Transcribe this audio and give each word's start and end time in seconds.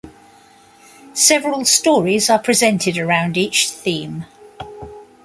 Several 1.13 1.63
stories 1.63 2.27
are 2.31 2.39
presented 2.39 2.97
around 2.97 3.37
each 3.37 3.69
theme. 3.69 4.25